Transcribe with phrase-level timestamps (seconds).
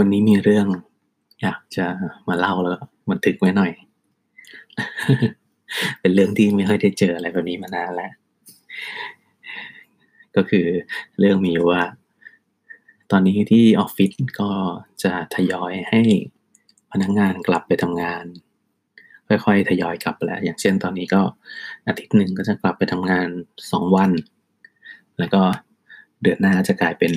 [0.00, 0.66] วันนี้มีเรื่อง
[1.42, 1.86] อยากจะ
[2.28, 2.78] มาเล่าแล้ว
[3.10, 3.72] บันทึกไว้หน่อย
[6.00, 8.12] เป็นเรื่องที่ไม่ค่อยได้เจออะไรแบบนี้มานานแล้ว
[10.36, 10.66] ก็คือ
[11.18, 11.82] เรื่องมีว่า
[13.10, 14.50] ตอนนี้ที่ออฟฟิศก็
[15.02, 16.02] จะทยอยให้
[16.92, 18.24] พนักงงานกลับไปทำงาน
[19.28, 21.22] ค่อยๆทยอยกลับแล้ว อย่างเช่นตอนนี้ก็
[21.86, 23.28] อาทิตย์หนึ่งก็จะกลับไปทำงาน
[23.72, 24.10] สองวัน
[25.18, 25.42] แล้วก็
[26.22, 27.12] เดือนหน้าจะกลายเป็น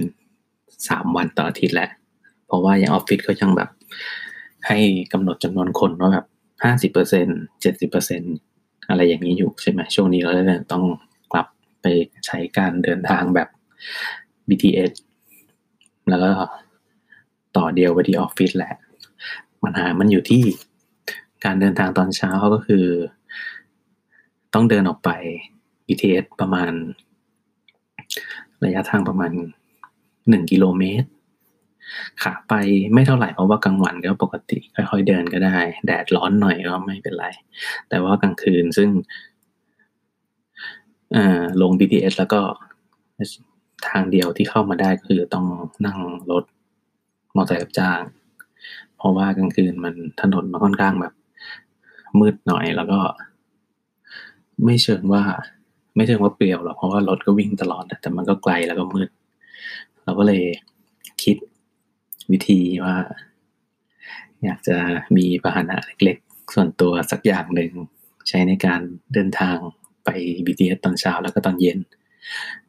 [0.88, 1.90] สามวันต่ออาทิตย์แหละ
[2.54, 3.70] ราะว่าอย่างออฟฟิศเขายังแบบ
[4.68, 4.78] ให้
[5.14, 6.26] กำหนดจำนวนคนว่าแบบ
[6.64, 7.28] ห้าสิบเปอร์เซ็น
[7.62, 8.22] เจ็ดสิบเปอร์เซ็น
[8.90, 10.84] อะไรอย่างนี้อยู่ใช่ไหมช่วงนี้เราเลยต้อง
[11.34, 11.48] กลับ
[11.82, 11.86] ไป
[12.26, 13.50] ใช้การเดินทางแบบ
[14.48, 14.92] BTS
[16.10, 16.32] แล้วก็
[17.58, 18.74] ต่อเดียวไปที่ออฟฟิศแหละ
[19.64, 20.44] ปัญหามันอยู่ที่
[21.46, 22.86] การเดินทางตอนเช้าก็คือ
[24.54, 25.10] ต้องเดินออกไป
[25.86, 26.72] BTS ประมาณ
[28.64, 29.32] ระยะทางประมาณ
[30.30, 31.10] หนึ่งกิโลเมตร
[32.24, 32.54] ขาไป
[32.94, 37.28] ไม่เท่าไหร่เพราะว่ากลางวันก็ปกติค่อยๆเดินก็ได้ แดดร้อนหน่อยก็ไม่เป็นไร
[37.90, 38.90] แต่ว่ากลางคืนซึ่ง
[41.62, 42.42] ลง BTS แล้วก็
[43.88, 45.46] ทางเดียวที่เข้ามาได้ก็คือต้อง
[45.86, 46.00] นั่ง
[46.32, 46.44] รถ
[47.36, 48.02] มอเตอร์ไซค์รับจ้าง
[48.98, 51.14] เพราะว่ากลางคืนมันถนนมันค่อนข้างแบบ
[52.20, 53.00] มืดหน่อยแล้วก็
[54.66, 55.24] ไม่เชิงว่า
[55.96, 59.10] ไม่เชิงว่าเปลี่ยวหรอกเพราะว่ารถก็วิ่งตลอดแต่มันก็ไกลแล้วก็มืด
[60.04, 60.44] เราก็เลย
[61.24, 61.38] คิด
[62.32, 62.98] วิธีว่า
[64.44, 64.78] อยากจะ
[65.18, 67.72] มีพาหนะเล็กๆ ส่วนตัวสักอย่างหนึ่ง
[68.28, 68.82] ใช้ในการ
[69.14, 69.58] เดินทาง
[70.06, 70.10] ไป
[70.46, 71.80] BTS ตอนเช้าแล้วก็ตอนเย็น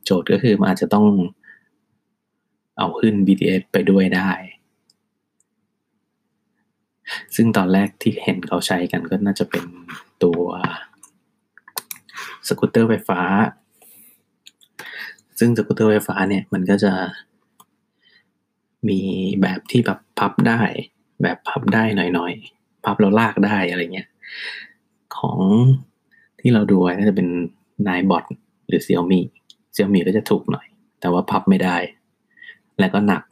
[0.04, 1.06] โจทย์ก็คือมันอาจจะต้อง
[2.78, 4.30] เอาขึ้น BTS ไปด้วยได้
[7.36, 9.64] ซึ่งตอนแรกที่เห็นเขาใช้กันก็น่าจะเป็น
[10.22, 10.42] ตัว
[12.48, 13.20] สกูตเตอร์ไฟฟ้า
[15.38, 16.92] ซึ่งสกูตเตอร์ไฟฟ้าเนี่ยมันก็จะ
[18.88, 19.00] มี
[19.42, 20.60] แบบที่แบบพับได้
[21.22, 24.08] แบบพับได้หน่อยๆ พับแล้วลากได้อะไรเงี้ย
[25.16, 25.38] ของ
[26.40, 27.28] ที่เราดูน่าจะเป็น
[27.88, 28.24] Ninebot
[28.68, 30.66] หรือ Xiaomi Xiaomi ก็จะถูกหน่อย
[31.00, 31.76] แต่ว่าพับไม่ได้
[32.78, 33.22] และก็หนัก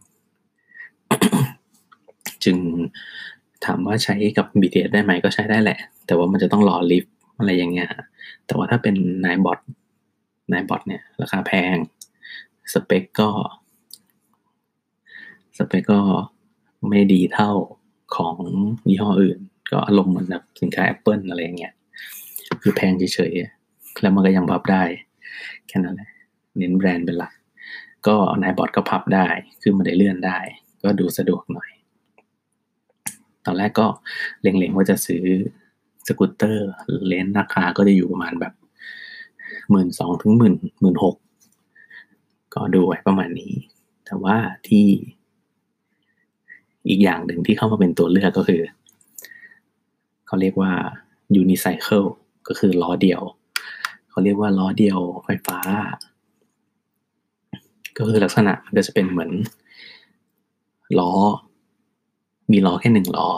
[2.44, 2.56] จึง
[3.64, 7.88] ถามว่าใช้กับ BTS ได้ไหมก็ใช้ได้แหละ แต่ว่ามันจะต้องรอลิฟต์อะไรอย่างเงี้ย
[8.46, 8.94] แต่ว่าถ้าเป็น
[9.24, 9.58] Ninebot
[10.52, 11.76] Ninebot เนี่ย ราคาแพง
[12.72, 13.28] สเปคก็
[15.56, 16.00] สเปคก็
[16.88, 17.52] ไม่ดีเท่า
[18.16, 18.36] ของ
[18.88, 19.38] ยี่ห้ออื่น
[19.70, 21.72] ก็อารมณ์เหมือนแบบสินค้า Apple อะไรอย่างเงี้ย
[22.62, 24.82] คือแพงเฉยๆ แล้วมันก็ยังพับได้
[25.68, 26.10] แค่นั้นแหละ
[26.58, 27.32] เน้นแบรนด์เป็นหลัก
[28.06, 29.26] ก็นายบอร์ดก็พับได้
[29.62, 30.38] คือมันได้เลื่อนได้
[30.82, 31.70] ก็ดูสะดวกหน่อย
[33.44, 33.86] ตอนแรกก็
[34.42, 35.24] เล็งๆว่าจะซื้อ
[36.06, 36.68] สกูตเตอร์
[37.06, 38.54] เลนราคาก็จะอยู่ประมาณแบบ
[39.70, 41.16] หมื่นสองถึงหมื่นหมื่นหก
[42.54, 43.52] ก็ดูไว้ประมาณนี้
[44.06, 44.36] แต่ว่า
[44.68, 44.86] ที่
[46.88, 48.62] อีกอย่างหนึ่งที่เข้ามาเป็นตัวเลือกก็คือ
[50.26, 50.72] เขาเรียกว่า
[51.40, 52.08] unicycle
[52.48, 53.22] ก็คือล้อเดียว
[54.10, 55.58] เขาเรียกว่าล้อเดียวไฟฟ้า
[57.98, 59.30] ก็คือลักษณะมันก็จะเป็นเหมือน
[60.98, 61.12] ล้อ
[62.52, 63.30] มีล้อแค่หนึ่งล้อ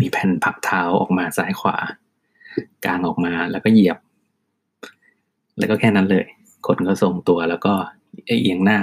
[0.00, 1.76] มีแผ่นพักเท้าออกมาซ้ายขวา
[2.84, 3.98] กลางออกมาแล้วก็เหยียบ
[5.58, 6.24] แล้วก็แค่นั้นเลย
[6.66, 7.74] คนก็ทรงตัวแล้วก็
[8.26, 8.78] เอียงหน้า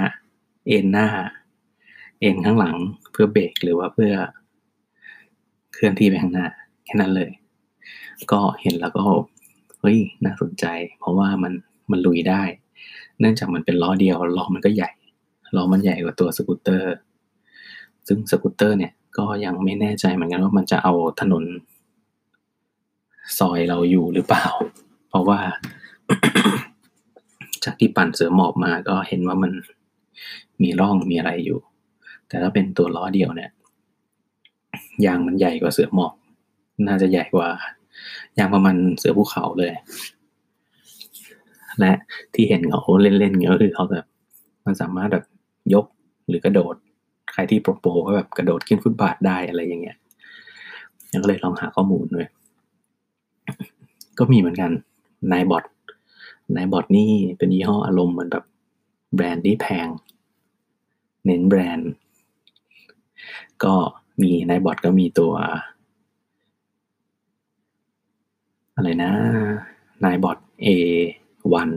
[0.66, 1.08] เอ็นหน้า
[2.24, 2.76] เอ็นข้างหลัง
[3.12, 4.12] เพื่อเบรกหรือว่าเพื่อ
[5.72, 6.46] เคลื่อนที่ไปข้างหน้า
[6.84, 7.30] แค่นั้นเลย
[8.32, 9.04] ก็เห็นแล้วก็
[9.80, 10.64] เฮ้ยน่าสนใจ
[10.98, 11.52] เพราะว่ามัน
[11.90, 12.42] มันลุยได้
[13.20, 14.90] เนื่องจากมันเป็นล้อเดียวล้อมันก็ใหญ่
[15.56, 16.94] ล้อมันใหญ่กว่าตัวสกูตเตอร์
[18.06, 21.44] ซึ่งสกูตเตอร์เนี่ยก็ยังไม่แน่ใจเหมือนกันว่ามันจะเอาถนน
[23.38, 24.46] ซอยเราอยู่หรือเปล่า
[25.08, 25.40] เพราะว่า
[27.64, 29.52] จากที่ปั่นเสือหมอบมาก็เห็นว่ามัน
[30.62, 31.58] มีร่องมีอะไรอยู่
[32.28, 33.50] แต่ถ้าเป็นตัวล้อเดียวเนี่ย
[35.06, 36.12] ยางมันใหญ่กว่าเสือหมอบ
[36.86, 37.48] น่าจะใหญ่กว่า
[38.38, 39.72] ยางประมาณเสือภูเขาเลย
[41.80, 41.92] และ
[42.34, 44.04] ที่เห็นเขาเล่นๆเงี้ยก็คือเขาแบบ
[44.64, 45.24] มันสามารถแบบ
[45.74, 45.86] ยก
[46.28, 46.74] หรือกระโดด
[47.32, 49.96] ใครที่โปรโปก็แบบกระโดดขึ้นฟุตบาทได้อะไรอย่างเงี้ย
[51.12, 52.26] ยังก็เลยลองหาข้อมูลด้วย
[54.18, 54.70] ก็มีเหมือนกัน
[55.32, 55.64] นายบอท
[56.56, 58.44] นายบอทนี่เป็นยี่ห้ออารมณ์เหมือนแบบ
[59.14, 59.88] แบรนด์ที่แพง
[61.24, 61.90] เน้นแบรนด์
[63.64, 63.74] ก็
[64.22, 65.32] มีในบอร์ดก็มีตัว
[68.74, 69.12] อะไรนะ
[70.04, 71.68] นายบอร์ด A1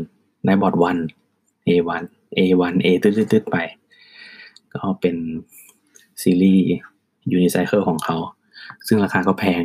[0.48, 0.76] นายบอร์ด
[1.22, 2.04] 1 A1
[2.38, 3.58] A1 A ตืดๆไป
[4.74, 5.16] ก็เป็น
[6.22, 6.68] ซีรีส์
[7.32, 8.18] ยูนิไซเคิลของเขา
[8.88, 9.64] ซึ่งราคาก็แพง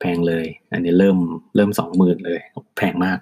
[0.00, 1.18] แพงเลย อันนี้เริ่ม
[1.56, 2.40] เริ่มสองหมื่นเลย
[2.76, 3.18] แพงมาก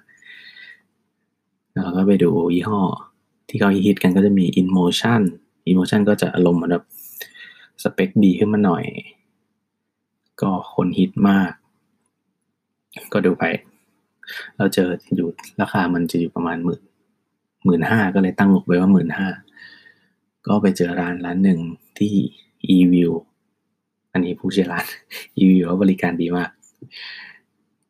[1.71, 2.79] แล้วก็ไปดูยี่ห้อ
[3.49, 5.21] ที่เขาฮิตกันก็จะมี InMotion
[5.69, 6.85] InMotion ก็จะอารมณ์เหมือนแบบ
[7.83, 8.83] สเปคดีขึ้นมาหน่อย
[10.41, 11.51] ก็คนฮิตมาก
[13.13, 13.43] ก็ดูไป
[14.57, 15.27] เราเจออยู่
[15.61, 16.81] ราคามันจะอยู่ประมาณหมื่น
[17.65, 19.27] หมื่นห้าก็เลยตั้งงบไว้ว่าหมื่นห้า
[20.47, 21.59] ก็ไปเจอร้านร้านหนึ่ง
[21.97, 22.13] ที่
[22.75, 23.11] e-view
[24.11, 24.85] อันนี้ผู้เชี่ยวชาญ
[25.37, 26.49] e-view ว่าบริการดีมาก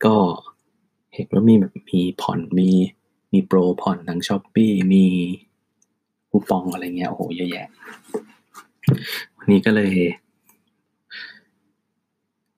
[0.05, 0.15] ก็
[1.13, 2.69] เห็นว่ามีแบบมีผ่อนมี
[3.33, 5.05] มีโปรผ่อนทางช้อปปีมี
[6.29, 7.67] คูปองอะไรเงี้ยโอ้โหเยอะแยะ
[9.51, 9.93] นี้ก็เลย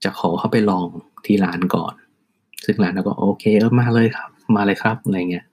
[0.03, 0.87] จะขอเข้าไปลอง
[1.25, 1.93] ที่ร้านก่อน
[2.65, 5.45] ซึ่งร้านเราก็โอเคเออมาเลยครับ มาเลยครับอะไรเงี้ย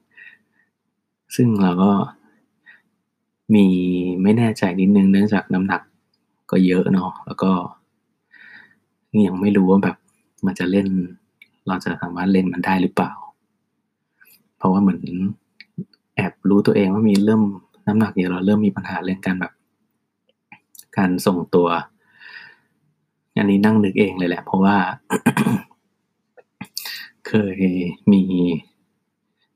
[1.37, 1.91] ซึ่งเราก็
[3.55, 3.67] มี
[4.23, 5.83] ไม่แน่ใจนิดนึงเนื่องจากน้ำหนัก
[6.50, 7.50] ก็เยอะเนาะแล้วก็
[9.27, 9.97] ยังไม่รู้ว่าแบบ
[10.47, 10.87] มันจะเล่น
[11.67, 13.12] เราจะสามารถเล่นมันได้หรือเปล่า
[14.56, 15.00] เพราะว่าเหมือน
[16.17, 17.43] แอบรู้ตัวเองว่ามีเริ่ม
[17.87, 19.53] น้ำหนักเยอะเราเริ่มมีปัญหาเรื่องการแบบ
[20.97, 21.69] การส่งตัว
[23.39, 24.77] อันนี้นั่งนึกเองเลยแหละ เพราะว่า
[27.29, 27.59] เคย
[28.13, 28.23] มี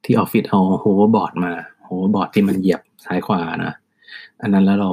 [0.05, 1.53] ที่ออฟฟิศเอา hoverboard มา
[1.85, 3.73] hoverboard ที่มันเหยียบซ้ายขวานะ
[4.41, 4.91] อันนั้นแล้วเรา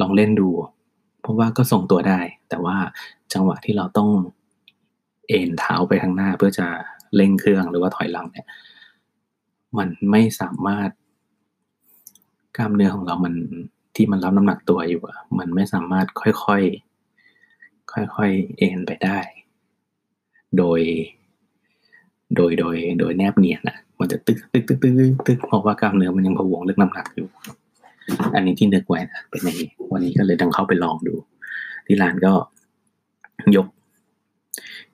[0.00, 0.48] ลองเล่นดู
[1.20, 2.76] เพราะว่าก็ทรงตัวได้ แต่ว่า
[3.32, 4.10] จังหวะที่เราต้อง
[5.28, 6.66] เอนเท้าไปข้างหน้าเพื่อจะ
[7.16, 8.46] เร่งเครื่องหรือว่าถอยหลังเนี่ย
[9.78, 10.90] มันไม่สามารถ
[12.56, 13.34] กล้ามเนื้อของเรามัน
[13.96, 19.18] ที่มันรับน้ำหนักตัวอยู่อะมันไม่สามารถค่อยๆ ค่อยๆ เอ็นไปได้
[20.58, 20.80] โดย
[22.36, 24.94] โดย โดย โดยแนบเนียนอะมันจะตึกตึกตึกตึก
[25.26, 27.28] ตึกเพราะว่ากล้ามเนื้อมันยังพะวงเรื่องน้ำหนักอยู่
[28.34, 31.14] อันนี้ที่นึกไว้นะเป็นอย่างนี้ วันนี้ก็เลยต้องเข้าไปลองดู
[31.86, 32.32] ที่ร้านก็
[33.56, 33.66] ยก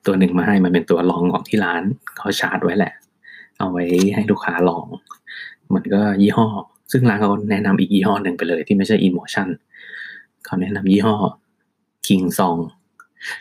[0.06, 1.82] ตัวหนึ่งมาให้มันเป็นตัวลองของที่ร้าน
[2.18, 2.92] เขาชาร์จไว้แหละ
[3.58, 3.84] เอาไว้
[4.14, 4.86] ให้ลูกค้าลอง
[5.74, 6.48] มันก็ยี่ห้อ
[6.92, 9.48] ซึ่งร้านเขาแนะนำอีกยี่ห้อหนึ่งไปเลยที่ไม่ใช่ Emotion
[10.44, 11.16] เขาแนะนำยี่ห้อ
[12.06, 12.60] King Song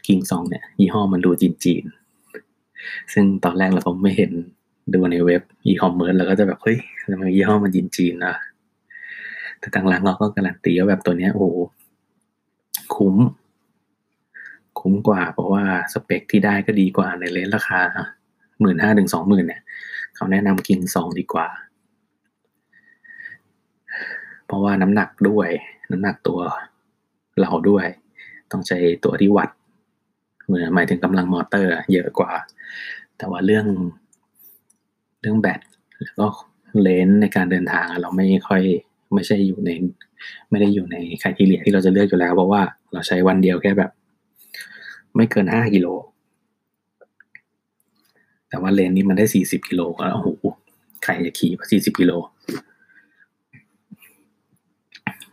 [0.07, 4.31] King Song เนี่ยยี่ห้อมันดูจีนๆซึ่งตอนแรกเราก็ไม่เห็น
[4.93, 6.77] ดูในเว็บอีคอมเมิร์ซแล้วก็จะแบบเฮ้ย
[7.11, 8.35] ทำไมยี่ห้อมันจีนๆนะ
[9.59, 11.47] แต่ทางร้านเราก็การันตีว่าแบบตัวเนี้ยโอ้
[12.95, 13.15] คุ้ม
[14.79, 15.63] คุ้มกว่า เพราะว่า
[15.93, 17.81] สเปคที่ได้ก็ดีกว่าในเลนราคา
[18.59, 19.61] หมื่นห้าถึงสองหมื่นเนี่ย
[20.15, 21.47] เขาแนะนำกินสองดีกว่า
[24.51, 25.49] เพราะว่าน้ำหนักด้วย
[25.91, 26.39] น้ำหนักตัว
[27.41, 27.85] เราด้วย
[28.51, 29.49] ต้องใช้ตัวที่วัด
[30.45, 32.31] เหมือนหมายถึงกำลังมอเตอร์ เยอะกว่า
[33.17, 33.65] แต่ว่าเรื่อง
[35.21, 35.59] เรื่องแบต
[36.01, 36.27] แล้วก็
[36.81, 38.61] เลนในการเดินทางเราไม่ค่อย
[39.13, 39.69] ไม่ใช่อยู่ใน
[40.49, 42.61] ไม่ได้อยู่ในคายทีเลียที่เราจะเลือกอยู่แล้ว เพราะว่า
[42.91, 43.91] เราใช้วันเดียวแค่แบบ
[45.15, 45.87] ไม่เกินห้ากิโล
[48.49, 50.27] แต่ว่าเลนนี้มันได้สี่สิบกิโลแล้วโอ้โห
[51.03, 52.11] ใครจะขี่สี่สิบกิโล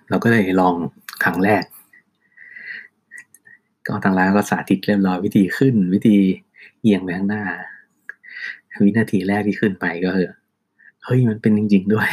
[0.08, 0.74] เราก็เลยลอง
[1.24, 1.64] ครั้งแรก
[3.86, 6.16] ก็ทางร้านก็สาธิตเรียบร้อยวิธีขึ้น วิธี
[6.80, 7.44] เอียงไปข้างหน้า
[8.84, 10.28] วินาทีแรกที่ขึ้นไปก็คือ
[11.04, 12.08] เฮ้ยมันเป็นจริง ๆ ด้วย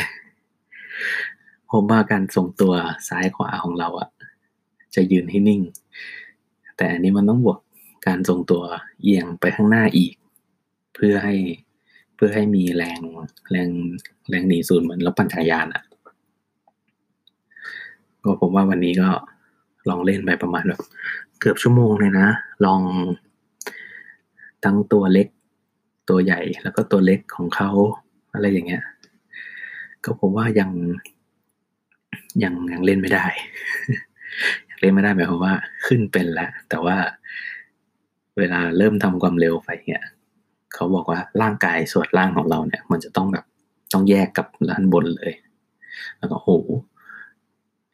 [1.72, 2.74] ผมว่าการทรงตัว
[3.10, 4.10] ซ้ายขวาของเราอะ
[4.96, 5.62] จะยืนให้นิ่ง
[6.78, 7.60] แต่อันนี้มันต้องบวก
[8.08, 8.64] การทรงตัว
[9.02, 10.14] เอียงไปข้างหน้าอีก
[10.96, 11.36] เพื่อให้
[12.16, 13.00] เพื่อให้มีแรง
[13.52, 13.70] แรง
[14.30, 15.84] แรงหนีศูนย์เหมือนรถปั่นจักรยานอะ
[18.26, 19.10] ก็ผมว่าวันนี้ก็
[19.90, 20.82] ลองเล่นไปประมาณแบบ
[21.40, 22.28] เกือบชั่วโมงเลยนะ
[22.66, 22.82] ลอง
[24.64, 25.28] ทั้งตัวเล็ก
[26.10, 27.72] ตัวใหญ่แล้วก็ตัวเล็กของเขา
[28.34, 28.84] อะไรอย่างเงี้ย
[30.04, 30.70] ก็ผมว่ายัง
[32.44, 33.26] ยังยังเล่นไม่ได้
[34.70, 35.54] ยังเล่นไม่ได้หมายความว่า
[35.86, 36.98] ขึ้นเป็นแล้วแต่ว่า
[38.38, 40.04] เวลาเริ่มทำความเร็วไปเนี่ย
[40.74, 43.46] เขาบอกว่าร่างกายส่วนล่างของเราเนี่ย มันจะต้องแบบ
[43.94, 45.34] ต้องแยกกับด้านบนเลย
[46.18, 46.50] แล้วก็โห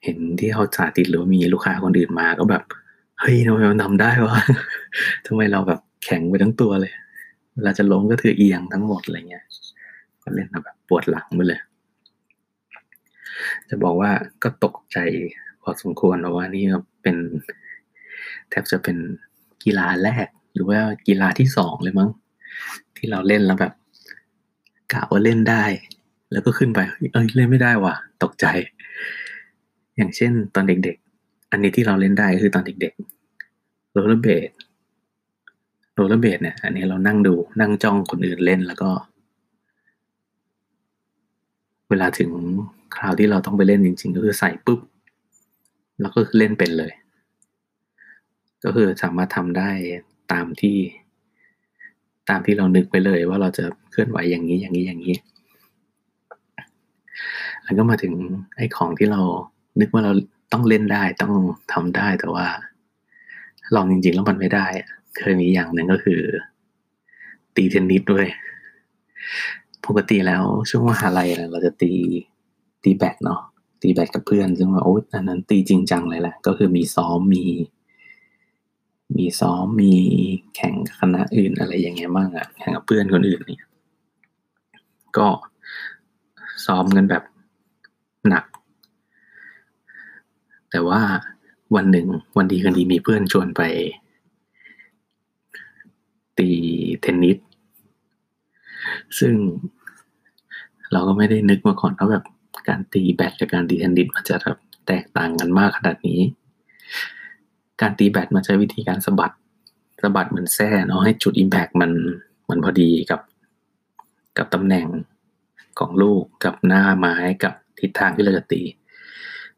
[0.04, 2.64] เห็นที่เขาสาธิตหรือว่ามีลูกค้าคนอื่นมาก็แบบ
[3.20, 4.38] เฮ้ยทำไมมันทำได้วะ
[5.26, 6.94] ทำไมเราแบบแข็งไปทั้งตัวเลย
[7.54, 9.46] เวลาจะล้มก็ถือเอียงทั้งหมดอะไรเงี้ย
[10.24, 11.62] ก็เล่นแบบปวดหลังไปเลย
[13.70, 14.12] จะบอกว่า
[14.44, 14.98] ก็ตกใจ
[15.62, 16.66] พอสมควรเพราะว่านี่
[17.02, 17.18] เป็น
[18.50, 18.98] แทบจะเป็น
[19.64, 22.10] กีฬาแรก หรือว่ากีฬาที่สองเลยมั้ง
[22.98, 23.74] ที่เราเล่นแล้วแบบ
[24.94, 25.64] กะว่าเล่นได้
[26.32, 26.80] แล้วก็ขึ้นไป
[27.14, 27.94] เอ้ยเล่นไม่ได้ว่ะ
[28.24, 28.46] ตกใจ
[29.98, 34.50] อย่างเช่นตอนเด็กๆ อันนี้ที่เราเล่นได้คือตอนเด็กๆ rollerblade
[35.94, 38.90] rollerblade เนี่ย อันนี้เรานั่งดูนั่งจ้องคนอื่นเล่นแล้วก็
[41.90, 42.32] เวลาถึง
[42.96, 44.80] คราวที่เราต้องไปเล่นจริงๆ ก็คือใส่ปุ๊บ
[46.02, 46.92] แล้วก็เล่นเป็นเลย
[48.64, 49.70] ก็คือสามารถทำได้
[50.32, 50.78] ตามที่
[52.30, 55.16] ตามที่เรานึกไปเลยว่าเราจะเคลื่อนไหวอย่างนี้อย่างนี้อย่างนี้
[57.64, 58.14] แล้วก็มาถึง
[58.56, 59.22] ไอ้ของที่เรา
[59.80, 60.12] นึกว่าเรา
[60.52, 61.34] ต้องเล่นได้ต้อง
[61.74, 62.48] ทำได้แต่ว่า
[63.76, 64.68] ลองจริงๆแล้วมันไม่ได้
[65.18, 66.22] เคยมีอย่างหนึ่งก็คือ
[67.56, 68.26] ตีเทนนิสด้วย
[69.86, 71.94] ปกติแล้วช่วงมหาลัยเราจะตี
[72.84, 73.42] ตีแบดเนาะ
[73.82, 77.46] ตีแบดกับเพื่อนซึ่งว่าโอ้อันนั้นตีจริงจังเลยแหละก็คือมีซ้อมมี
[79.18, 79.94] มีซ้อมมี
[80.56, 83.64] แข่งคณะอื่นอะไรอย่างเงี้ยบ้างอะแข่งกับเพื่อนคนอื่นเนี่ย
[85.18, 85.28] ก็
[86.66, 87.24] ซ้อมกันแบบ
[88.30, 88.46] หนัก
[90.72, 91.02] แต่ว่า
[91.76, 93.62] วันหนึ่งวันดีคืนดีมีเพื่อนชวนไป
[96.38, 96.50] ตี
[97.02, 97.38] เทนนิส
[99.20, 99.34] ซึ่ง
[100.92, 102.26] เราก็ไม่ได้นึกมาก่อนว่าแบบ
[102.68, 106.20] การตีแบดกับการตีเทนนิสมันจะแบบแตกต่างกันมากขนาดนี้
[107.82, 109.32] การตีแบดมันใช้วิธีการสะบัด
[110.04, 111.92] สะบัดเหมือนแส้เนาะให้จุดอิมแพกมัน
[112.50, 113.22] มันพอดีกับ
[114.38, 114.88] กับตำแหน่ง
[115.80, 118.62] ของลูกกับหน้าไม้กับทิศทางที่เราจะตี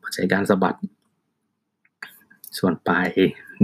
[0.01, 0.75] มันใช้การสะบัด
[2.57, 3.07] ส่วนปลาย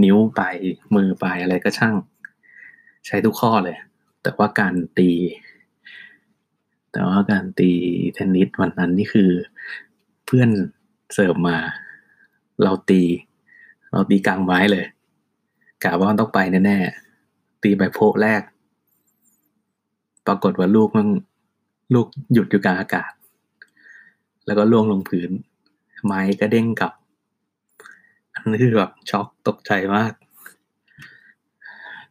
[0.04, 0.56] นิ้วปลาย
[0.94, 1.94] มือปลายอะไรก็ช่าง
[3.06, 3.76] ใช้ทุกข้อเลย
[4.22, 5.10] แต่ว่าการตี
[6.92, 7.70] แต่ว่าการตี
[8.14, 9.30] เทนนิสวันนั้นนี่คือ
[10.26, 10.50] เพื่อน
[11.14, 11.58] เสิร์ฟมา
[12.62, 13.02] เราตี
[13.92, 14.86] เราตีกลางไม้เลย
[15.84, 18.42] กะว่าต้องไปแน่ๆตีไปโพแรก
[20.26, 21.08] ปรากฏว่าลูกมัน
[21.94, 23.12] ลูกหยุดอยู่กลางอากาศ
[24.46, 25.30] แล้วก็ล่วงลงพื้น
[26.04, 26.92] ไม้ก็เด้งกลับ
[28.34, 30.12] อันนี้คือแบบช็อกตกใจมาก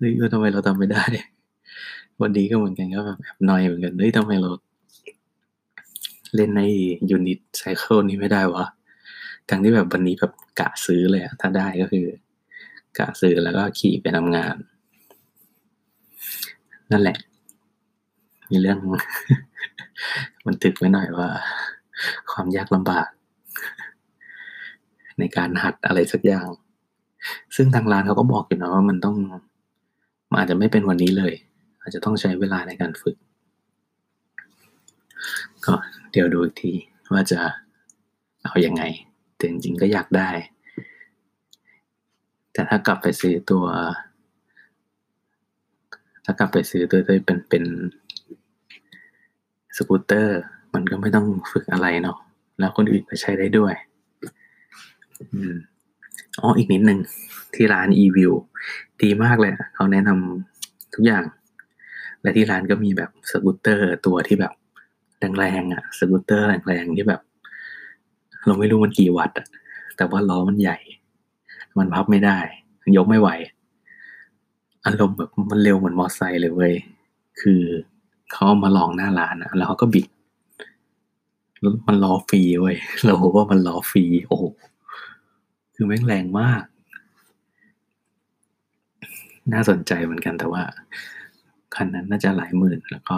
[0.02, 1.04] นี่ว่าทำไมเราทำไม่ได้
[2.22, 4.50] วันนี้ก็เหมือนกันก็แบบแอบนอยเหมือนกันเฮ้ยทำไมเรา
[6.36, 6.62] เล่นใน
[7.10, 8.66] ยูนิตไซเคิลนี้ไม่ได้วะ
[9.50, 12.06] ทั้งที่แบบวันนี้แบบกะซื้อเลยอะถ้าได้ก็คือ
[12.98, 14.56] กะซื้อแล้วก็ขี่ไปทำงาน
[16.92, 17.18] นั่นแหละ
[18.50, 18.78] มีเรื่อง
[20.46, 21.30] มันตึกไว้หน่อยว่า
[22.32, 23.08] ความยากลำบาก
[25.20, 26.48] ในการหัดอะไรสักอย่าง
[27.56, 29.16] ซึ่งทางร้านเขาก็บอกอยู่นะว่ามันต้อง
[30.30, 31.34] มันอาจจะไม่เป็นวันนี้เลย
[31.82, 33.16] อาจจะต้องใช้เวลาในการฝึก
[35.66, 35.74] ก็
[36.12, 36.72] เดี๋ยวดูอีกที
[37.14, 37.40] ว่าจะ
[38.44, 38.84] เอาอยัางไง
[39.36, 40.30] แต่จริงๆก็อยากได้
[42.54, 43.66] แต่ถ้ากลับไปซื้อตัว
[46.26, 47.64] ถ้ากลับไปซื้อตัวที่เป็นเป็น
[49.78, 50.40] สกูตเตอร์
[50.74, 52.18] มันก็ไม่ต้องฝึกอะไรเนาะ
[52.60, 53.74] แล้วคนอื่นก็ใช้ได้ด้วย
[55.20, 55.54] อืม
[56.42, 57.00] อ๋ออีกนิดนึง
[57.56, 58.34] ที่ร้าน e-view
[59.02, 61.24] ดีมากเลยเขาแนะนำทุกอย่าง
[62.22, 64.54] และที่ร้านก็มีแบบสกูตเตอร์ตัวที่แบบ
[65.38, 67.22] แรงๆอะสกูตเตอร์แรงๆที่แบบ
[68.46, 69.48] เราไม่รู้มันกี่วัตต์อะ
[69.98, 70.78] แต่ว่าล้อมันใหญ่
[71.78, 72.38] มันพับไม่ได้
[72.98, 73.30] ยกไม่ไหว
[74.86, 76.74] อารมณ์แบบมันเร็วเหมือนมอไซค์เลยเว้ย
[77.42, 77.62] คือ
[78.32, 80.08] เขาเอามาลองหน้าร้านอะแล้วเขาก็บิด
[81.88, 84.44] มันล้อฟรีเว้ยเราบอกว่ามันล้อฟรีโอ้โห
[85.82, 86.64] คือแม่งแรงมาก
[89.54, 90.64] น่าสนใจเหมือนกันแต่ว่า
[91.76, 93.18] คันนั้นน่าจะหลายหมื่นแล้วก็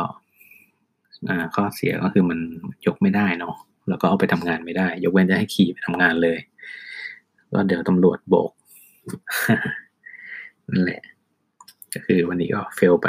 [1.55, 2.39] ข้อเสียก็คือมัน
[2.85, 3.55] ยกไม่ได้เนาะ
[3.89, 6.37] แล้วก็เอาไปทำงานไม่ได้ ยกเว้นจะให้ขี่ไปทำงานเลย
[7.51, 8.51] ก็เดี๋ยวตำรวจโบก
[10.71, 11.01] นั่นแหละ
[11.93, 13.07] ก็คือวันนี้ก็เฟลไป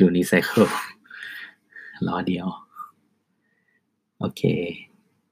[0.00, 0.68] ยูนิไซเคิล
[2.06, 2.46] ล้อเดียว
[4.18, 4.42] โอเค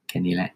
[0.07, 0.51] แค่นี้แหละ